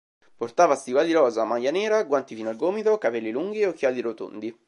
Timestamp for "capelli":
2.97-3.29